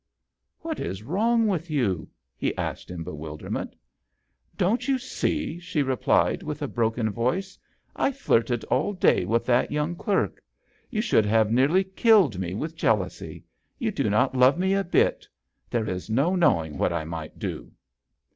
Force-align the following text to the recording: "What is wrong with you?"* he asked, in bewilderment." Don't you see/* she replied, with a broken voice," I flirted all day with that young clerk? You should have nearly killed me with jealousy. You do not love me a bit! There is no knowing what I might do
"What 0.61 0.79
is 0.79 1.03
wrong 1.03 1.45
with 1.47 1.69
you?"* 1.69 2.09
he 2.35 2.57
asked, 2.57 2.89
in 2.89 3.03
bewilderment." 3.03 3.75
Don't 4.57 4.87
you 4.87 4.97
see/* 4.97 5.59
she 5.59 5.83
replied, 5.83 6.41
with 6.41 6.63
a 6.63 6.67
broken 6.67 7.11
voice," 7.11 7.55
I 7.95 8.11
flirted 8.11 8.63
all 8.63 8.93
day 8.93 9.25
with 9.25 9.45
that 9.45 9.71
young 9.71 9.95
clerk? 9.95 10.43
You 10.89 11.01
should 11.01 11.27
have 11.27 11.51
nearly 11.51 11.83
killed 11.83 12.39
me 12.39 12.55
with 12.55 12.75
jealousy. 12.75 13.43
You 13.77 13.91
do 13.91 14.09
not 14.09 14.33
love 14.35 14.57
me 14.57 14.73
a 14.73 14.83
bit! 14.83 15.27
There 15.69 15.87
is 15.87 16.09
no 16.09 16.35
knowing 16.35 16.79
what 16.79 16.91
I 16.91 17.03
might 17.03 17.37
do 17.37 17.71